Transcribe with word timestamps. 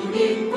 Tuning 0.00 0.49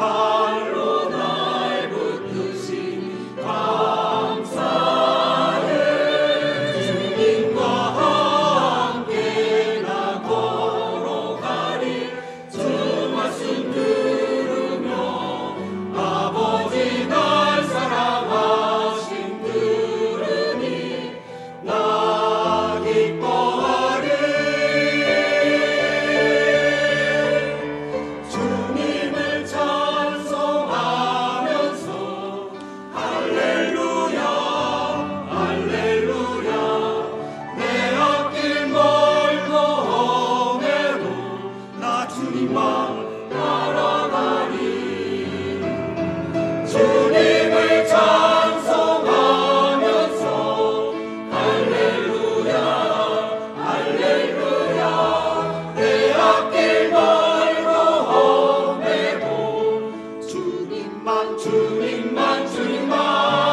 goodbye. 0.00 0.29
주님만 61.36 62.46
주님만 62.46 63.49